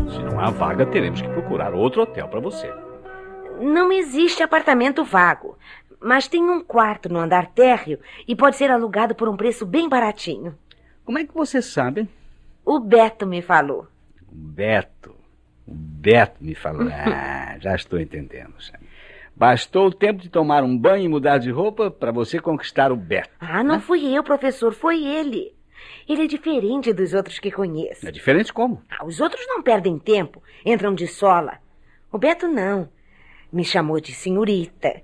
Se 0.10 0.20
não 0.24 0.40
há 0.40 0.50
vaga, 0.50 0.86
teremos 0.86 1.22
que 1.22 1.28
procurar 1.28 1.74
outro 1.74 2.04
hotel 2.04 2.26
para 2.30 2.40
você. 2.40 2.74
Não 3.60 3.92
existe 3.92 4.42
apartamento 4.42 5.04
vago, 5.04 5.58
mas 6.00 6.26
tem 6.26 6.42
um 6.42 6.64
quarto 6.64 7.10
no 7.10 7.20
andar 7.20 7.48
térreo 7.48 8.00
e 8.26 8.34
pode 8.34 8.56
ser 8.56 8.72
alugado 8.72 9.14
por 9.14 9.28
um 9.28 9.36
preço 9.36 9.66
bem 9.66 9.90
baratinho. 9.90 10.58
Como 11.04 11.20
é 11.20 11.26
que 11.26 11.34
você 11.34 11.62
sabe? 11.62 12.08
O 12.64 12.80
Beto 12.80 13.28
me 13.28 13.42
falou. 13.42 13.86
O 14.32 14.36
Beto. 14.36 15.14
O 15.68 15.74
Beto 15.74 16.42
me 16.42 16.56
falou. 16.56 16.88
Ah, 16.96 17.58
já 17.60 17.76
estou 17.76 18.00
entendendo, 18.00 18.54
Shane. 18.58 18.88
Bastou 19.36 19.88
o 19.88 19.94
tempo 19.94 20.22
de 20.22 20.30
tomar 20.30 20.64
um 20.64 20.78
banho 20.78 21.04
e 21.04 21.10
mudar 21.10 21.40
de 21.40 21.52
roupa 21.52 21.92
para 21.92 22.14
você 22.14 22.40
conquistar 22.40 22.90
o 22.90 22.96
Beto. 22.96 23.32
Ah, 23.42 23.66
não 23.66 23.82
fui 23.82 24.16
eu, 24.16 24.24
professor, 24.24 24.74
foi 24.74 25.04
ele. 25.04 25.59
Ele 26.08 26.24
é 26.24 26.28
diferente 26.28 26.94
dos 26.94 27.14
outros 27.14 27.40
que 27.40 27.52
conheço. 27.52 28.08
É 28.08 28.12
diferente 28.12 28.52
como? 28.52 28.82
Ah, 28.90 29.06
os 29.06 29.20
outros 29.20 29.46
não 29.48 29.62
perdem 29.62 29.98
tempo, 30.00 30.42
entram 30.66 30.94
de 30.94 31.08
sola. 31.08 31.60
O 32.12 32.18
Beto 32.18 32.48
não. 32.48 32.90
Me 33.52 33.64
chamou 33.64 34.00
de 34.00 34.14
senhorita. 34.14 35.02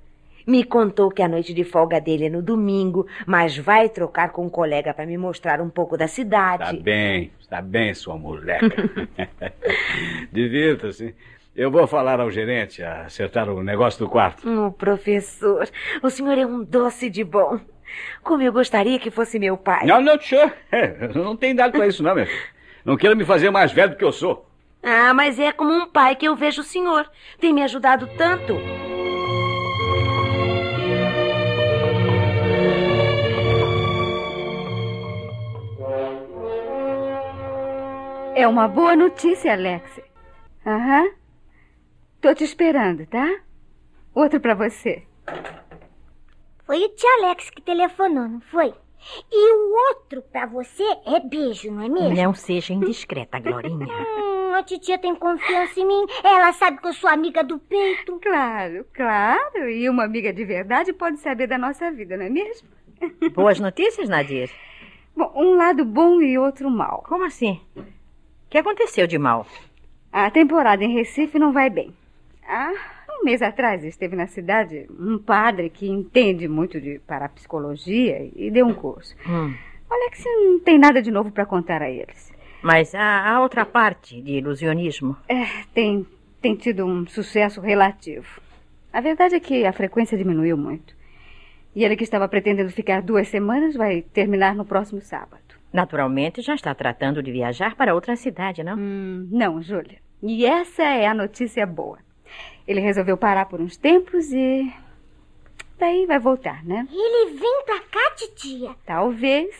Me 0.47 0.63
contou 0.63 1.09
que 1.09 1.23
a 1.23 1.27
noite 1.27 1.53
de 1.53 1.63
folga 1.63 1.99
dele 1.99 2.25
é 2.25 2.29
no 2.29 2.41
domingo, 2.41 3.07
mas 3.25 3.57
vai 3.57 3.89
trocar 3.89 4.31
com 4.31 4.45
um 4.45 4.49
colega 4.49 4.93
para 4.93 5.05
me 5.05 5.17
mostrar 5.17 5.59
um 5.59 5.69
pouco 5.69 5.97
da 5.97 6.07
cidade. 6.07 6.63
Está 6.63 6.83
bem, 6.83 7.31
está 7.39 7.61
bem, 7.61 7.93
sua 7.95 8.15
moleca. 8.15 8.75
Divirta-se. 10.31 11.15
Eu 11.55 11.71
vou 11.71 11.87
falar 11.87 12.19
ao 12.19 12.29
gerente, 12.29 12.83
acertar 12.83 13.49
o 13.49 13.63
negócio 13.63 14.05
do 14.05 14.11
quarto. 14.11 14.47
Oh, 14.47 14.71
professor, 14.71 15.67
o 16.03 16.09
senhor 16.09 16.37
é 16.37 16.45
um 16.45 16.63
doce 16.63 17.09
de 17.09 17.23
bom. 17.23 17.59
Como 18.23 18.41
eu 18.41 18.51
gostaria 18.51 18.99
que 18.99 19.11
fosse 19.11 19.39
meu 19.39 19.57
pai. 19.57 19.85
Não, 19.85 20.01
não, 20.01 20.17
tchê. 20.17 20.51
Eu 20.71 21.23
não 21.23 21.35
tenho 21.35 21.55
dado 21.55 21.71
para 21.71 21.87
isso, 21.87 22.03
não, 22.03 22.15
meu 22.15 22.25
filho. 22.25 22.55
Não 22.83 22.97
quero 22.97 23.15
me 23.15 23.25
fazer 23.25 23.49
mais 23.49 23.71
velho 23.71 23.91
do 23.91 23.95
que 23.97 24.03
eu 24.03 24.11
sou. 24.11 24.47
Ah, 24.83 25.13
mas 25.13 25.39
é 25.39 25.51
como 25.51 25.73
um 25.73 25.87
pai 25.87 26.15
que 26.15 26.27
eu 26.27 26.35
vejo 26.35 26.61
o 26.61 26.63
senhor. 26.63 27.09
Tem 27.39 27.51
me 27.51 27.63
ajudado 27.63 28.07
tanto. 28.17 28.55
É 38.35 38.45
uma 38.47 38.67
boa 38.67 38.95
notícia, 38.95 39.53
Alex. 39.53 40.01
Aham. 40.65 41.09
Tô 42.21 42.33
te 42.35 42.43
esperando, 42.43 43.05
tá? 43.07 43.27
Outro 44.13 44.39
para 44.39 44.53
você. 44.53 45.03
Foi 46.65 46.83
o 46.83 46.89
tio 46.89 47.09
Alex 47.19 47.49
que 47.49 47.61
telefonou, 47.61 48.27
não 48.27 48.41
foi? 48.41 48.73
E 49.31 49.53
o 49.53 49.75
outro 49.89 50.21
pra 50.23 50.47
você 50.47 50.83
é 51.05 51.19
beijo, 51.19 51.71
não 51.71 51.83
é 51.83 51.89
mesmo? 51.89 52.15
Não 52.15 52.33
seja 52.33 52.73
indiscreta, 52.73 53.39
Glorinha. 53.39 53.85
Hum, 54.45 54.53
a 54.55 54.63
titia 54.63 54.97
tem 54.97 55.13
confiança 55.15 55.79
em 55.79 55.85
mim. 55.85 56.05
Ela 56.23 56.53
sabe 56.53 56.79
que 56.79 56.87
eu 56.87 56.93
sou 56.93 57.09
amiga 57.09 57.43
do 57.43 57.59
peito. 57.59 58.17
Claro, 58.21 58.85
claro. 58.93 59.69
E 59.69 59.89
uma 59.89 60.05
amiga 60.05 60.31
de 60.31 60.45
verdade 60.45 60.93
pode 60.93 61.17
saber 61.17 61.45
da 61.47 61.57
nossa 61.57 61.91
vida, 61.91 62.15
não 62.15 62.25
é 62.25 62.29
mesmo? 62.29 62.67
Boas 63.35 63.59
notícias, 63.59 64.07
Nadir? 64.07 64.49
Bom, 65.15 65.31
um 65.35 65.55
lado 65.55 65.83
bom 65.83 66.21
e 66.21 66.37
outro 66.37 66.69
mal. 66.69 67.03
Como 67.05 67.25
assim? 67.25 67.59
O 67.75 67.83
que 68.49 68.57
aconteceu 68.57 69.05
de 69.07 69.17
mal? 69.17 69.45
A 70.11 70.31
temporada 70.31 70.83
em 70.83 70.93
Recife 70.93 71.37
não 71.37 71.51
vai 71.51 71.69
bem. 71.69 71.93
Ah, 72.47 72.71
um 73.21 73.25
mês 73.25 73.41
atrás 73.41 73.83
esteve 73.83 74.15
na 74.15 74.27
cidade 74.27 74.87
um 74.99 75.17
padre 75.17 75.69
que 75.69 75.87
entende 75.87 76.47
muito 76.47 76.79
de 76.79 76.99
parapsicologia 76.99 78.29
e 78.35 78.51
deu 78.51 78.65
um 78.65 78.73
curso. 78.73 79.15
Hum. 79.27 79.53
Olha 79.89 80.11
que 80.11 80.23
não 80.23 80.59
tem 80.59 80.77
nada 80.77 81.01
de 81.01 81.11
novo 81.11 81.31
para 81.31 81.45
contar 81.45 81.81
a 81.81 81.89
eles. 81.89 82.33
Mas 82.61 82.95
a, 82.95 83.29
a 83.29 83.41
outra 83.41 83.65
parte 83.65 84.19
de 84.21 84.33
ilusionismo? 84.33 85.15
É, 85.29 85.45
tem, 85.73 86.05
tem 86.41 86.55
tido 86.55 86.85
um 86.85 87.05
sucesso 87.05 87.61
relativo. 87.61 88.41
A 88.91 89.01
verdade 89.01 89.35
é 89.35 89.39
que 89.39 89.65
a 89.65 89.73
frequência 89.73 90.17
diminuiu 90.17 90.57
muito. 90.57 90.95
E 91.75 91.83
ele 91.83 91.95
que 91.95 92.03
estava 92.03 92.27
pretendendo 92.27 92.69
ficar 92.71 93.01
duas 93.01 93.27
semanas 93.27 93.75
vai 93.75 94.01
terminar 94.01 94.55
no 94.55 94.65
próximo 94.65 95.01
sábado. 95.01 95.43
Naturalmente 95.71 96.41
já 96.41 96.55
está 96.55 96.73
tratando 96.73 97.21
de 97.21 97.31
viajar 97.31 97.75
para 97.75 97.93
outra 97.93 98.15
cidade, 98.15 98.63
não? 98.63 98.77
Hum, 98.77 99.27
não, 99.29 99.61
Júlia. 99.61 99.99
E 100.23 100.45
essa 100.45 100.83
é 100.83 101.05
a 101.05 101.13
notícia 101.13 101.65
boa. 101.65 101.99
Ele 102.67 102.79
resolveu 102.79 103.17
parar 103.17 103.45
por 103.45 103.61
uns 103.61 103.77
tempos 103.77 104.31
e. 104.31 104.73
Daí 105.77 106.05
vai 106.05 106.17
voltar, 106.19 106.63
né? 106.65 106.87
Ele 106.89 107.37
vem 107.37 107.63
pra 107.65 107.79
cá, 107.81 108.11
titia? 108.15 108.75
Talvez. 108.85 109.53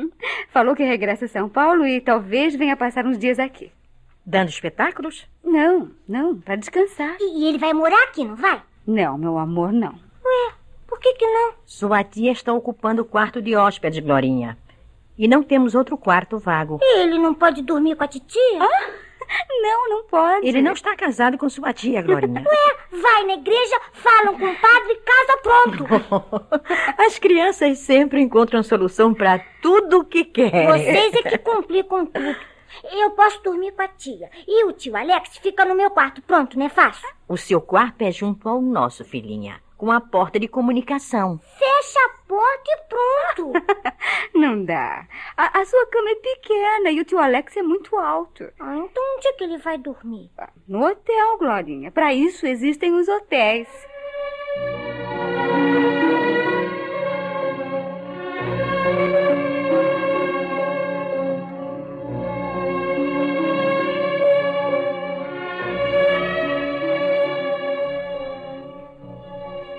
Falou 0.50 0.74
que 0.74 0.82
regressa 0.82 1.26
a 1.26 1.28
São 1.28 1.48
Paulo 1.48 1.86
e 1.86 2.00
talvez 2.00 2.56
venha 2.56 2.76
passar 2.76 3.04
uns 3.04 3.18
dias 3.18 3.38
aqui. 3.38 3.70
Dando 4.24 4.48
espetáculos? 4.48 5.26
Não, 5.44 5.90
não, 6.06 6.38
para 6.38 6.56
descansar. 6.56 7.16
E 7.20 7.48
ele 7.48 7.58
vai 7.58 7.72
morar 7.72 8.02
aqui, 8.04 8.24
não 8.24 8.34
vai? 8.36 8.62
Não, 8.86 9.18
meu 9.18 9.38
amor, 9.38 9.72
não. 9.72 9.92
Ué, 10.24 10.54
por 10.86 10.98
que 10.98 11.14
que 11.14 11.26
não? 11.26 11.52
Sua 11.64 12.02
tia 12.02 12.32
está 12.32 12.52
ocupando 12.52 13.02
o 13.02 13.06
quarto 13.06 13.40
de 13.40 13.54
hóspedes, 13.54 14.02
Glorinha. 14.02 14.56
E 15.16 15.28
não 15.28 15.42
temos 15.42 15.74
outro 15.74 15.98
quarto 15.98 16.38
vago. 16.38 16.78
E 16.80 17.00
ele 17.00 17.18
não 17.18 17.34
pode 17.34 17.62
dormir 17.62 17.96
com 17.96 18.04
a 18.04 18.08
titia? 18.08 18.58
Ah? 18.60 18.90
Não, 19.62 19.88
não 19.88 20.04
pode. 20.04 20.46
Ele 20.46 20.62
não 20.62 20.72
está 20.72 20.96
casado 20.96 21.36
com 21.36 21.48
sua 21.48 21.72
tia, 21.72 22.02
Glorinha. 22.02 22.42
Ué, 22.46 22.98
vai 23.00 23.24
na 23.24 23.34
igreja, 23.34 23.80
falam 23.92 24.38
com 24.38 24.46
o 24.46 24.56
padre, 24.56 25.00
casa 25.04 25.38
pronto. 25.42 25.84
As 26.98 27.18
crianças 27.18 27.78
sempre 27.78 28.20
encontram 28.20 28.62
solução 28.62 29.12
para 29.12 29.38
tudo 29.60 30.00
o 30.00 30.04
que 30.04 30.24
querem. 30.24 30.66
Vocês 30.66 31.14
é 31.14 31.22
que 31.22 31.38
complicam 31.38 32.06
tudo. 32.06 32.36
Eu 32.92 33.10
posso 33.12 33.42
dormir 33.42 33.72
com 33.72 33.82
a 33.82 33.88
tia. 33.88 34.30
E 34.46 34.64
o 34.64 34.72
tio 34.72 34.96
Alex 34.96 35.38
fica 35.38 35.64
no 35.64 35.74
meu 35.74 35.90
quarto. 35.90 36.22
Pronto, 36.22 36.58
não 36.58 36.66
é 36.66 36.68
fácil? 36.68 37.08
O 37.26 37.36
seu 37.36 37.60
quarto 37.60 38.02
é 38.02 38.12
junto 38.12 38.48
ao 38.48 38.60
nosso, 38.60 39.04
filhinha. 39.04 39.60
Com 39.78 39.90
a 39.90 40.00
porta 40.00 40.38
de 40.38 40.48
comunicação. 40.48 41.38
Fecha 41.38 41.98
a 42.04 42.26
porta 42.26 42.64
e 42.66 42.76
pronto. 42.88 43.52
Não 44.34 44.64
dá. 44.64 45.06
A, 45.36 45.60
a, 45.60 45.64
sua 45.64 45.86
cama 45.86 46.10
é 46.10 46.14
pequena 46.16 46.90
e 46.90 47.00
o 47.00 47.04
tio 47.04 47.18
Alex 47.18 47.56
é 47.56 47.62
muito 47.62 47.96
alto. 47.96 48.44
Ah, 48.58 48.76
então 48.76 49.16
onde 49.16 49.28
é 49.28 49.32
que 49.32 49.44
ele 49.44 49.58
vai 49.58 49.78
dormir? 49.78 50.30
No 50.66 50.84
hotel, 50.84 51.38
Glorinha. 51.38 51.90
Para 51.92 52.12
isso 52.12 52.46
existem 52.46 52.92
os 52.92 53.08
hotéis. 53.08 53.68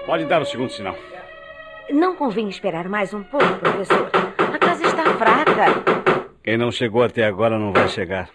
Pode 0.09 0.25
dar 0.25 0.41
o 0.41 0.45
segundo 0.45 0.71
sinal. 0.71 0.97
Não 1.91 2.15
convém 2.15 2.49
esperar 2.49 2.89
mais 2.89 3.13
um 3.13 3.21
pouco, 3.21 3.45
professor. 3.59 4.09
A 4.39 4.57
casa 4.57 4.83
está 4.83 5.03
fraca. 5.15 5.65
Quem 6.43 6.57
não 6.57 6.71
chegou 6.71 7.03
até 7.03 7.25
agora 7.25 7.59
não 7.59 7.71
vai 7.71 7.87
chegar. 7.87 8.27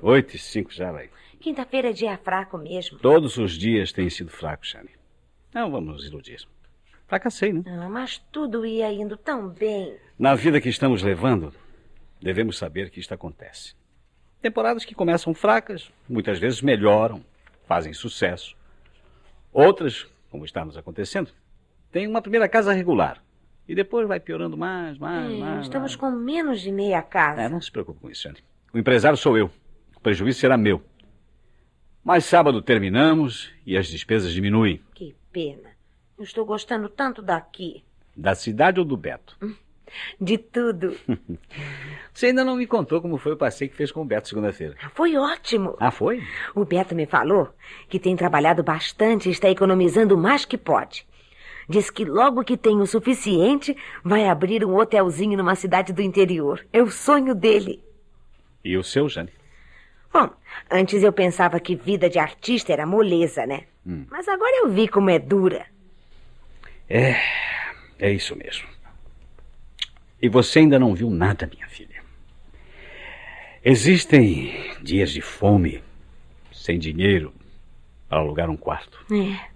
Oito 0.00 0.34
e 0.34 0.38
cinco 0.38 0.72
já, 0.72 0.90
vai. 0.90 1.10
Quinta-feira 1.38 1.90
é 1.90 1.92
dia 1.92 2.16
fraco 2.16 2.56
mesmo. 2.56 2.98
Todos 3.00 3.36
os 3.36 3.52
dias 3.52 3.92
têm 3.92 4.08
sido 4.08 4.30
fracos, 4.30 4.70
Shane. 4.70 4.88
Não 5.52 5.70
vamos 5.70 5.92
nos 5.92 6.06
iludir. 6.06 6.40
Fracassei, 7.06 7.52
né? 7.52 7.64
Ah, 7.66 7.90
mas 7.90 8.16
tudo 8.32 8.64
ia 8.64 8.90
indo 8.90 9.18
tão 9.18 9.50
bem. 9.50 9.94
Na 10.18 10.34
vida 10.34 10.58
que 10.58 10.70
estamos 10.70 11.02
levando, 11.02 11.52
devemos 12.18 12.56
saber 12.56 12.88
que 12.88 12.98
isto 12.98 13.12
acontece. 13.12 13.74
Temporadas 14.40 14.86
que 14.86 14.94
começam 14.94 15.34
fracas, 15.34 15.92
muitas 16.08 16.38
vezes 16.38 16.62
melhoram, 16.62 17.22
fazem 17.68 17.92
sucesso. 17.92 18.56
Outras, 19.52 20.10
como 20.32 20.44
está 20.46 20.64
nos 20.64 20.76
acontecendo, 20.78 21.30
têm 21.92 22.08
uma 22.08 22.22
primeira 22.22 22.48
casa 22.48 22.72
regular. 22.72 23.22
E 23.68 23.74
depois 23.74 24.08
vai 24.08 24.18
piorando 24.18 24.56
mais, 24.56 24.98
mais, 24.98 25.30
Hum, 25.30 25.38
mais. 25.38 25.62
estamos 25.66 25.92
mais. 25.92 25.96
com 25.96 26.10
menos 26.10 26.60
de 26.62 26.72
meia 26.72 27.00
casa. 27.02 27.42
É, 27.42 27.48
não 27.48 27.60
se 27.60 27.70
preocupe 27.70 28.00
com 28.00 28.10
isso, 28.10 28.22
Shane. 28.22 28.38
O 28.72 28.78
empresário 28.78 29.16
sou 29.16 29.36
eu. 29.38 29.50
O 29.94 30.00
prejuízo 30.00 30.40
será 30.40 30.56
meu. 30.56 30.82
Mas 32.02 32.24
sábado 32.24 32.60
terminamos 32.62 33.52
e 33.64 33.76
as 33.76 33.86
despesas 33.86 34.32
diminuem. 34.32 34.80
Que 34.94 35.14
pena. 35.30 35.70
Eu 36.18 36.24
estou 36.24 36.44
gostando 36.44 36.88
tanto 36.88 37.22
daqui. 37.22 37.84
Da 38.16 38.34
cidade 38.34 38.80
ou 38.80 38.84
do 38.86 38.96
Beto? 38.96 39.38
De 40.20 40.38
tudo. 40.38 40.96
Você 42.12 42.26
ainda 42.26 42.44
não 42.44 42.56
me 42.56 42.66
contou 42.66 43.00
como 43.00 43.16
foi 43.18 43.32
o 43.32 43.36
passeio 43.36 43.70
que 43.70 43.76
fez 43.76 43.90
com 43.90 44.02
o 44.02 44.04
Beto 44.04 44.28
segunda-feira. 44.28 44.76
Foi 44.94 45.16
ótimo. 45.16 45.76
Ah, 45.80 45.90
foi? 45.90 46.22
O 46.54 46.64
Beto 46.64 46.94
me 46.94 47.06
falou 47.06 47.48
que 47.88 47.98
tem 47.98 48.14
trabalhado 48.16 48.62
bastante 48.62 49.28
e 49.28 49.32
está 49.32 49.48
economizando 49.48 50.14
o 50.14 50.18
mais 50.18 50.44
que 50.44 50.58
pode. 50.58 51.06
Diz 51.68 51.90
que 51.90 52.04
logo 52.04 52.44
que 52.44 52.56
tem 52.56 52.80
o 52.80 52.86
suficiente, 52.86 53.76
vai 54.04 54.28
abrir 54.28 54.64
um 54.64 54.76
hotelzinho 54.76 55.38
numa 55.38 55.54
cidade 55.54 55.92
do 55.92 56.02
interior. 56.02 56.64
É 56.72 56.82
o 56.82 56.90
sonho 56.90 57.34
dele. 57.34 57.82
E 58.64 58.76
o 58.76 58.84
seu, 58.84 59.08
Jane? 59.08 59.32
Bom, 60.12 60.28
antes 60.70 61.02
eu 61.02 61.12
pensava 61.12 61.58
que 61.58 61.74
vida 61.74 62.10
de 62.10 62.18
artista 62.18 62.72
era 62.72 62.84
moleza, 62.84 63.46
né? 63.46 63.64
Hum. 63.86 64.04
Mas 64.10 64.28
agora 64.28 64.52
eu 64.62 64.68
vi 64.68 64.86
como 64.86 65.08
é 65.08 65.18
dura. 65.18 65.66
É, 66.88 67.16
é 67.98 68.12
isso 68.12 68.36
mesmo. 68.36 68.71
E 70.22 70.28
você 70.28 70.60
ainda 70.60 70.78
não 70.78 70.94
viu 70.94 71.10
nada, 71.10 71.50
minha 71.52 71.66
filha. 71.66 72.00
Existem 73.64 74.52
dias 74.80 75.10
de 75.10 75.20
fome 75.20 75.82
sem 76.52 76.78
dinheiro 76.78 77.34
para 78.08 78.20
alugar 78.20 78.48
um 78.48 78.56
quarto. 78.56 79.04
É. 79.12 79.52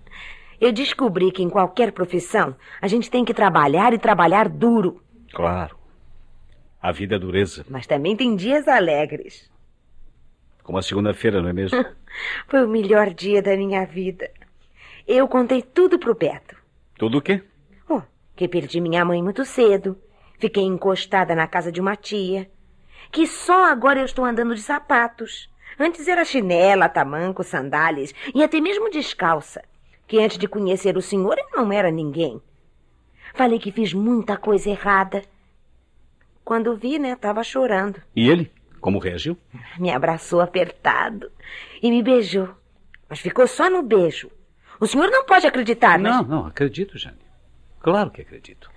Eu 0.61 0.73
descobri 0.73 1.31
que 1.31 1.43
em 1.43 1.49
qualquer 1.49 1.93
profissão 1.93 2.57
a 2.83 2.89
gente 2.89 3.09
tem 3.09 3.25
que 3.25 3.33
trabalhar 3.33 3.93
e 3.93 3.99
trabalhar 3.99 4.49
duro. 4.49 5.01
Claro. 5.33 5.77
A 6.83 6.91
vida 6.91 7.15
é 7.15 7.19
dureza. 7.19 7.65
Mas 7.69 7.87
também 7.87 8.17
tem 8.17 8.35
dias 8.35 8.67
alegres. 8.67 9.49
Como 10.65 10.79
a 10.79 10.83
segunda-feira, 10.83 11.41
não 11.41 11.49
é 11.49 11.53
mesmo? 11.53 11.85
Foi 12.49 12.65
o 12.65 12.69
melhor 12.69 13.15
dia 13.15 13.41
da 13.41 13.57
minha 13.57 13.85
vida. 13.85 14.29
Eu 15.07 15.29
contei 15.29 15.63
tudo 15.63 15.97
pro 15.97 16.15
Beto. 16.15 16.57
Tudo 16.99 17.19
o 17.19 17.23
quê? 17.23 17.41
Oh, 17.89 18.03
que 18.35 18.49
perdi 18.49 18.81
minha 18.81 19.05
mãe 19.05 19.23
muito 19.23 19.45
cedo. 19.45 19.97
Fiquei 20.39 20.65
encostada 20.65 21.35
na 21.35 21.47
casa 21.47 21.71
de 21.73 21.81
uma 21.81 21.97
tia. 21.97 22.51
Que 23.11 23.27
só 23.27 23.65
agora 23.71 24.01
eu 24.01 24.05
estou 24.05 24.25
andando 24.25 24.55
de 24.55 24.61
sapatos. 24.63 25.49
Antes 25.79 26.09
era 26.09 26.25
chinela, 26.25 26.89
tamanco, 26.89 27.43
sandálias 27.45 28.13
e 28.35 28.43
até 28.43 28.61
mesmo 28.61 28.91
descalça. 28.91 29.63
Que 30.07 30.19
antes 30.21 30.39
de 30.39 30.49
conhecer 30.49 30.97
o 30.97 31.03
senhor 31.03 31.37
eu 31.39 31.49
não 31.57 31.73
era 31.73 31.91
ninguém. 31.91 32.41
Falei 33.35 33.59
que 33.59 33.73
fiz 33.73 33.93
muita 33.93 34.37
coisa 34.37 34.71
errada. 34.71 35.23
Quando 36.45 36.77
vi, 36.77 36.99
né, 36.99 37.13
estava 37.13 37.43
chorando. 37.43 38.01
E 38.15 38.29
ele? 38.29 38.53
Como 38.81 38.99
reagiu? 38.99 39.37
Me 39.79 39.91
abraçou 39.91 40.41
apertado 40.41 41.31
e 41.83 41.91
me 41.91 42.03
beijou. 42.03 42.49
Mas 43.09 43.19
ficou 43.21 43.47
só 43.47 43.69
no 43.69 43.83
beijo. 43.83 44.31
O 44.79 44.87
senhor 44.87 45.11
não 45.11 45.25
pode 45.25 45.47
acreditar, 45.47 45.99
Não, 45.99 46.19
mas... 46.19 46.29
não, 46.29 46.47
acredito, 46.47 46.99
Jane. 46.99 47.19
Claro 47.81 48.11
que 48.11 48.21
acredito. 48.23 48.71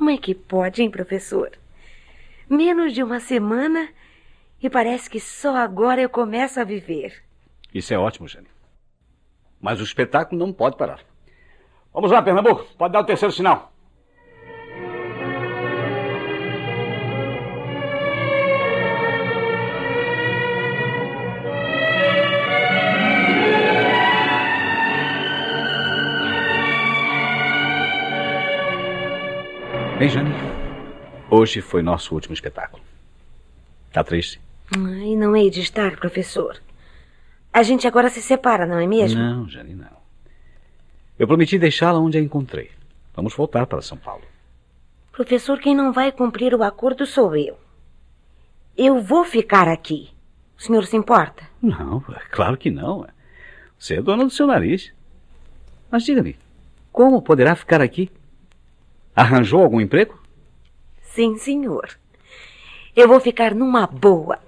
Como 0.00 0.08
é 0.08 0.16
que 0.16 0.34
pode, 0.34 0.80
hein, 0.80 0.90
professor? 0.90 1.50
Menos 2.48 2.94
de 2.94 3.02
uma 3.02 3.20
semana 3.20 3.86
e 4.58 4.70
parece 4.70 5.10
que 5.10 5.20
só 5.20 5.54
agora 5.54 6.00
eu 6.00 6.08
começo 6.08 6.58
a 6.58 6.64
viver. 6.64 7.22
Isso 7.74 7.92
é 7.92 7.98
ótimo, 7.98 8.26
Jane. 8.26 8.46
Mas 9.60 9.78
o 9.78 9.84
espetáculo 9.84 10.38
não 10.38 10.54
pode 10.54 10.78
parar. 10.78 11.00
Vamos 11.92 12.10
lá, 12.10 12.22
Pernambuco. 12.22 12.64
Pode 12.78 12.94
dar 12.94 13.00
o 13.00 13.04
terceiro 13.04 13.30
sinal. 13.30 13.74
Bem, 30.00 30.08
Jane, 30.08 30.30
hoje 31.28 31.60
foi 31.60 31.82
nosso 31.82 32.14
último 32.14 32.32
espetáculo. 32.32 32.82
Tá 33.92 34.02
triste? 34.02 34.40
E 34.74 35.14
não 35.14 35.36
hei 35.36 35.50
de 35.50 35.60
estar, 35.60 35.94
professor. 35.96 36.58
A 37.52 37.62
gente 37.62 37.86
agora 37.86 38.08
se 38.08 38.22
separa, 38.22 38.64
não 38.64 38.78
é 38.78 38.86
mesmo? 38.86 39.20
Não, 39.20 39.46
Jane, 39.46 39.74
não. 39.74 40.00
Eu 41.18 41.26
prometi 41.26 41.58
deixá-la 41.58 41.98
onde 41.98 42.16
a 42.16 42.20
encontrei. 42.22 42.70
Vamos 43.14 43.34
voltar 43.34 43.66
para 43.66 43.82
São 43.82 43.98
Paulo. 43.98 44.24
Professor, 45.12 45.58
quem 45.58 45.76
não 45.76 45.92
vai 45.92 46.10
cumprir 46.10 46.54
o 46.54 46.62
acordo 46.62 47.04
sou 47.04 47.36
eu. 47.36 47.58
Eu 48.74 49.02
vou 49.02 49.26
ficar 49.26 49.68
aqui. 49.68 50.08
O 50.58 50.62
senhor 50.62 50.86
se 50.86 50.96
importa? 50.96 51.42
Não, 51.60 52.02
é 52.16 52.22
claro 52.30 52.56
que 52.56 52.70
não. 52.70 53.06
Você 53.78 53.96
é 53.96 54.00
dona 54.00 54.24
do 54.24 54.30
seu 54.30 54.46
nariz. 54.46 54.94
Mas 55.90 56.04
diga-me, 56.04 56.38
como 56.90 57.20
poderá 57.20 57.54
ficar 57.54 57.82
aqui? 57.82 58.10
Arranjou 59.14 59.62
algum 59.62 59.80
emprego? 59.80 60.18
Sim, 61.02 61.36
senhor. 61.36 61.88
Eu 62.94 63.08
vou 63.08 63.20
ficar 63.20 63.54
numa 63.54 63.86
boa. 63.86 64.38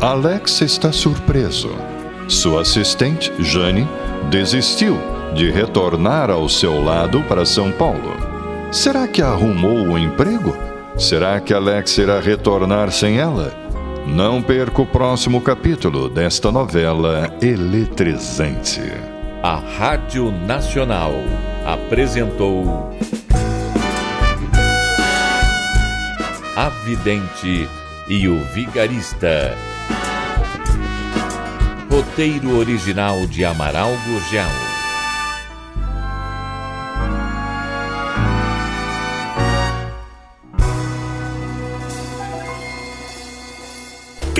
Alex 0.00 0.60
está 0.60 0.92
surpreso. 0.92 1.70
Sua 2.28 2.60
assistente, 2.60 3.32
Jane, 3.38 3.88
desistiu 4.30 4.96
de 5.34 5.50
retornar 5.50 6.30
ao 6.30 6.48
seu 6.48 6.82
lado 6.82 7.22
para 7.22 7.44
São 7.44 7.72
Paulo. 7.72 8.14
Será 8.70 9.08
que 9.08 9.22
arrumou 9.22 9.88
o 9.88 9.98
emprego? 9.98 10.56
Será 10.96 11.40
que 11.40 11.54
Alex 11.54 11.98
irá 11.98 12.20
retornar 12.20 12.90
sem 12.92 13.18
ela? 13.18 13.52
Não 14.06 14.42
perca 14.42 14.82
o 14.82 14.86
próximo 14.86 15.40
capítulo 15.40 16.08
desta 16.08 16.52
novela 16.52 17.34
eletrizante. 17.40 19.13
A 19.46 19.56
Rádio 19.56 20.32
Nacional 20.32 21.12
apresentou 21.66 22.96
A 26.56 26.70
Vidente 26.70 27.68
e 28.08 28.26
o 28.26 28.42
Vigarista. 28.54 29.54
Roteiro 31.90 32.56
original 32.56 33.26
de 33.26 33.44
Amaral 33.44 33.90
Gurgel. 34.06 34.73